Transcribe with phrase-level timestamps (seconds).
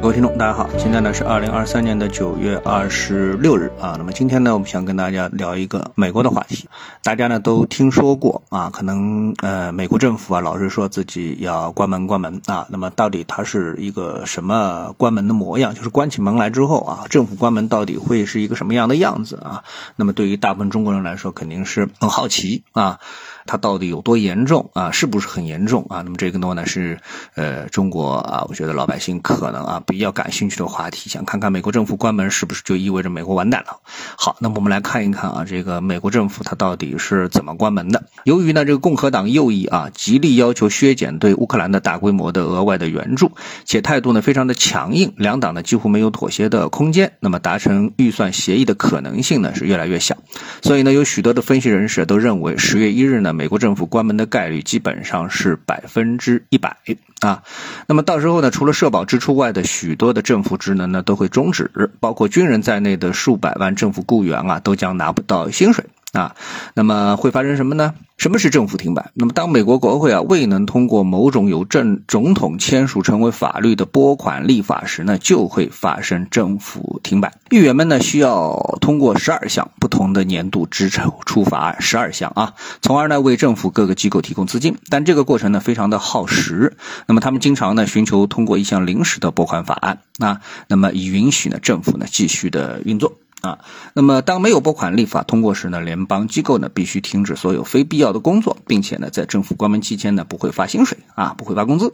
[0.00, 3.96] 各位听众，大家好，现在呢是二零二三年的九月二十六日啊。
[3.98, 6.66] 那么今天呢，我们想跟大家聊一个美国的话题。
[7.02, 12.66] 大家呢都听说过啊，可能呃美国政府啊老是说自己要关门关门啊。
[12.70, 15.74] 那么到底它是一个什么关门的模样？
[15.74, 19.64] 就是关起门来之后啊，政府关门到底会是一个什么样的样子啊？
[19.96, 23.00] 那么对于大部分中国人来说，肯定是很好奇啊。
[23.46, 24.92] 它到底有多严重啊？
[24.92, 26.00] 是不是很严重啊？
[26.02, 27.00] 那么这个呢是
[27.34, 29.82] 呃中国啊，我觉得老百姓可能啊。
[29.90, 33.80] 比较感兴趣的话题，想看看美国政府关门是不是就意味着美国完蛋了？
[34.16, 38.04] 好，那么我们来看一看啊，这个美国政府它到底是怎么关门的？
[38.22, 43.32] 由于呢，这个共和党右翼啊极力要求削减对乌克兰的大规模的额外的援助，
[43.64, 50.16] 且态度呢非常的强硬，两党呢几乎没有妥协的空间，那么达成预算协议的可能性呢是越来越小。
[50.62, 56.76] 所以呢，有许多的分析人士都认为，十月一日呢，美国政府关门的概率基本上是百分之一百
[57.20, 57.42] 啊。
[57.88, 59.64] 那么到时候呢，除了社保支出外的。
[59.80, 61.70] 许多的政府职能呢都会终止，
[62.00, 65.86] 包括军人在内的数百万政府雇员啊都将拿不到薪水。
[66.12, 66.34] 啊。
[66.74, 67.94] 那么会发生什么呢？
[68.16, 69.10] 什么是政府停摆？
[69.14, 77.32] 那么当美国国会啊未能通过某种由政总统签署成为法律的拨款立法时呢，就会发生政府停摆。
[77.48, 84.76] 议员们呢需要通过十二项不同的年度支出法案，十二项啊，从而呢为政府各个机构提供资金。
[84.90, 86.76] 但这个过程呢非常的耗时。
[87.06, 93.14] 那么他们经常呢寻求通过一项临时的拨款法案啊，那么以允许呢政府呢继续的运作。
[93.40, 93.58] 啊，
[93.94, 101.92] 那么当没有拨款立法通过时呢，联邦机构呢必须停止所有非必要的工作，并且呢在政府关门期间呢不会发薪水啊，不会发工资。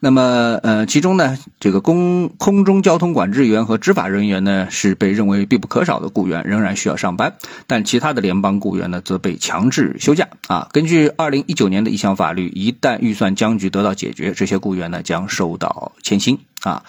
[0.00, 7.34] 那么呃，其中呢这个公空中交通管制员和执法人员呢是被认为必不可少的雇员，仍然需要上班，
[7.66, 10.68] 但其他的联邦雇员呢则被强制休假啊。
[10.72, 16.84] 根据二零一九年的一项法律，一旦预算僵局得到解决，这些雇员呢将受到欠薪啊。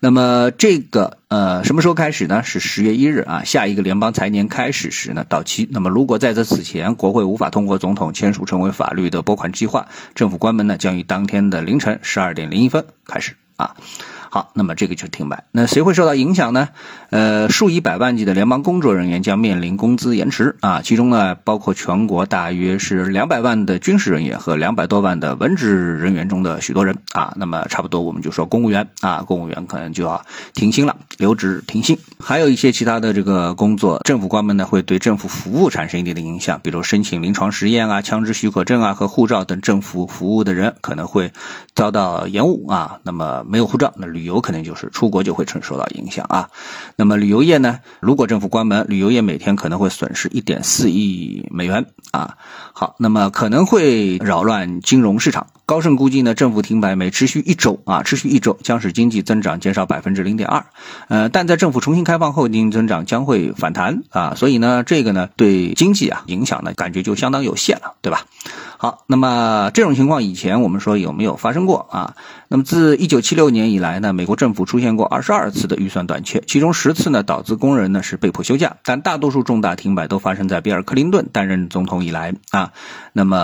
[0.00, 2.42] 那么这个呃什么时候开始呢？
[2.42, 5.66] 是十月一日啊，下一个联邦财年开始时呢到期。
[5.70, 13.76] 那么如果在这此前国会无法通过总统签署成为法律的拨款计划，政府关门呢将于当天的凌晨十二点零一分开始啊。
[14.28, 15.44] 好，那么这个就停摆。
[15.50, 16.68] 那谁会受到影响呢？
[17.10, 27.32] 呃，数以百万计的联邦工作人员将面临工资延迟啊，其中呢包括全国大约是两百万的军事人员和两百多万的文职人员中的许多人啊。
[27.36, 30.24] 那么差不多我们就说公务员啊，公务员可能就要
[30.54, 31.98] 停薪了，留职停薪。
[32.18, 41.32] 还有一些其他的这个工作，政府关门呢会对政府服务产生一定的影响，比如申请临床实验啊、枪支许可证啊和护照等政府服务的人可能会
[41.74, 42.98] 遭到延误啊。
[43.04, 46.48] 那么没有护照，那旅游肯定就是出国就会承受到影响啊。
[46.96, 47.80] 那么旅游业呢？
[48.00, 52.38] 如果政府关门，旅游业每天可能会损失一点四亿美元啊。
[52.72, 55.46] 好，那么可能会扰乱金融市场。
[55.66, 60.64] 高盛估计呢，政府停摆每持续一周啊，持续一周将使经济增长减少百分之零点二。
[61.08, 64.34] 呃，但在政府重新开放后，经济增长将会反弹啊。
[64.36, 68.26] 所以呢，这个呢对经济啊影响呢感觉就相当有限了，对吧？
[68.78, 72.14] 好，那么这种情况以前我们说有没有发生过啊？
[72.46, 82.70] 那么自一九七六年以来呢，美国政府出现过二十二次的预算短缺，其中十次呢导致工人呢是被迫休假，但大多数重大停摆都发生在比尔·克林顿担任总统以来啊。
[83.12, 83.38] 那么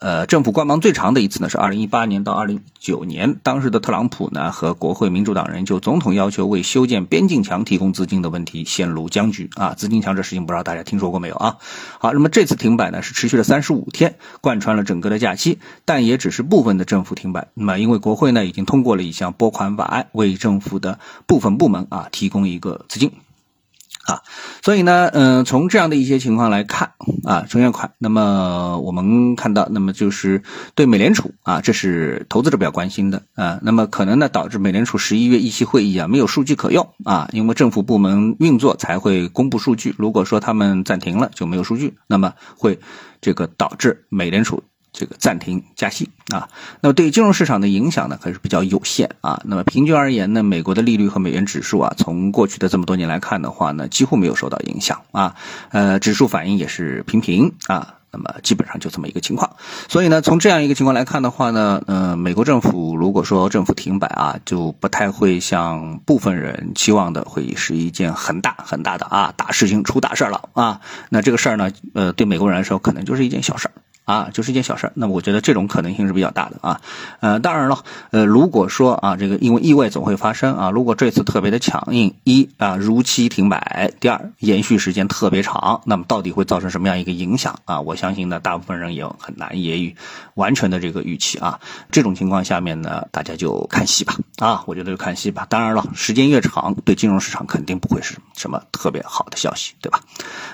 [0.00, 9.74] 呃，政府关门最长的一次呢是二零一八年到二零九年，当时的特朗普呢和国会民主党人就总统要求为修建边境墙提供资金的问题陷入僵局啊。
[9.74, 11.56] 资金墙这事情不知道大家听说过没有啊？
[12.00, 17.48] 好，那么这次停摆呢是持续了三十五天，贯穿了整个的假期，但也只是部分的政府停摆。
[17.52, 23.12] 那么因为国会呢已经通过了一项拨款法案，为政府的部分部门啊提供一个资金。
[24.06, 24.22] 啊，
[24.62, 26.92] 所以呢，嗯，从这样的一些情况来看，
[27.24, 30.42] 啊，中央款，那么我们看到，那么就是
[30.74, 42.78] 对美联储啊，这是投资者比较关心的啊，那么可能呢导致美联储十一月议息会议啊没有数据可用啊，因为政府部门运作才会公布数据，如果说他们暂停了就没有数据，那么会
[43.20, 44.62] 这个导致美联储。
[44.94, 46.48] 这个暂停加息啊，
[46.80, 49.42] 那么对金融市场的影响呢，还是比较有限啊。
[49.44, 55.34] 那么平均而言呢，美国的利率和美元指数啊，从过去的这么多年来看的话呢，几乎没有受到影响啊。
[55.70, 57.96] 呃，指数反应也是平平啊。
[58.16, 59.56] 那么基本上就这么一个情况。
[59.88, 70.80] 所以呢，从这样一个情况来看的话呢，呃，美国政府如果说政府停摆啊，就不太会像部分人期望的，会是一件很大很大的啊大事情出大事了啊。
[71.10, 73.72] 那这个事儿呢，呃，对美国人来说可能就是一件小事儿。
[74.04, 74.92] 啊，就是一件小事儿。
[74.94, 76.80] 那么我觉得这种可能性是比较大的啊。
[77.20, 87.80] 呃，当然了，呃，如果说啊，这个因为意外总会发生啊，如果这次特别的强硬，一啊如期停摆，第二延续时间特别长，那么到底会造成什么样一个影响啊？
[87.80, 89.96] 我相信呢，大部分人也很难言语
[90.34, 91.58] 完全的这个预期啊。
[91.90, 95.46] 这种情况下面呢，大家就看戏吧啊，我觉得就看戏吧。
[95.48, 100.00] 当然了，时间越长，对金融市场肯定不会是什么特别好的消息，对吧？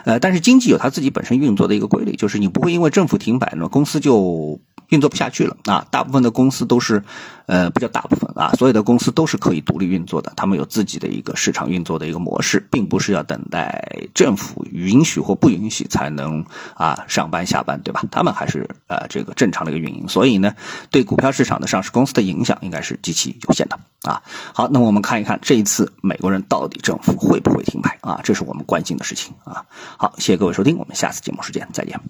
[0.04, 3.39] 呃，但是经济有它自己本身运作的一个规律，就是你不会因为政府停。
[3.40, 4.60] 摆呢，公司就
[4.90, 5.86] 运作不下去了啊！
[5.90, 7.02] 大部分的公司都是，
[7.46, 16.44] 呃，不叫大部分啊，所有的公司都是可以独立运作的，他们有自己的一个市场运作的一个模式，并不是要等待政府允许或不允许才能
[16.74, 18.02] 啊上班下班，对吧？
[18.10, 20.54] 他们还是呃这个正常的一个运营，所以呢，
[20.90, 24.20] 对股票市场的上市公司的影响应该是极其有限的啊。
[24.52, 28.20] 好，那我们看一看这一次美国人到底政府会不会停牌啊？
[28.24, 29.64] 这是我们关心的事情啊。
[29.96, 32.00] 好，谢谢各位收听，我们下次节目时间再见。